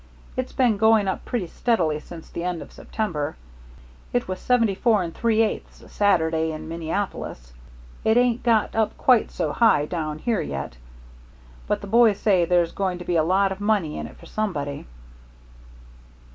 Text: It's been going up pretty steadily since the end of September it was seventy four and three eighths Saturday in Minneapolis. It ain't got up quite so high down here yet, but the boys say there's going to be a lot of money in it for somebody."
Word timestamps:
It's 0.35 0.51
been 0.51 0.77
going 0.77 1.07
up 1.07 1.25
pretty 1.25 1.45
steadily 1.45 1.99
since 1.99 2.27
the 2.27 2.43
end 2.43 2.63
of 2.63 2.71
September 2.71 3.35
it 4.13 4.27
was 4.27 4.39
seventy 4.39 4.73
four 4.73 5.03
and 5.03 5.13
three 5.13 5.43
eighths 5.43 5.83
Saturday 5.91 6.51
in 6.51 6.67
Minneapolis. 6.67 7.53
It 8.03 8.17
ain't 8.17 8.41
got 8.41 8.73
up 8.73 8.97
quite 8.97 9.29
so 9.29 9.51
high 9.53 9.85
down 9.85 10.17
here 10.17 10.41
yet, 10.41 10.75
but 11.67 11.81
the 11.81 11.85
boys 11.85 12.17
say 12.17 12.45
there's 12.45 12.71
going 12.71 12.97
to 12.97 13.05
be 13.05 13.15
a 13.17 13.21
lot 13.23 13.51
of 13.51 13.61
money 13.61 13.95
in 13.99 14.07
it 14.07 14.17
for 14.17 14.25
somebody." 14.25 14.87